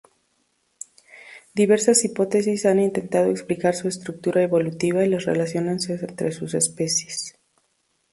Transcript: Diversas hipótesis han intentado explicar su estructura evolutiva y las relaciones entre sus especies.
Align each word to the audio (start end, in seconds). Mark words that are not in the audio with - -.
Diversas 1.53 2.03
hipótesis 2.05 2.65
han 2.65 2.79
intentado 2.79 3.29
explicar 3.29 3.75
su 3.75 3.87
estructura 3.87 4.41
evolutiva 4.41 5.05
y 5.05 5.07
las 5.09 5.25
relaciones 5.25 5.87
entre 5.91 6.31
sus 6.31 6.55
especies. 6.55 7.35